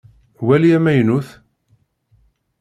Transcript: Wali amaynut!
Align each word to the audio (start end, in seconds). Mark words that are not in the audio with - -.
Wali 0.47 0.69
amaynut! 0.77 1.27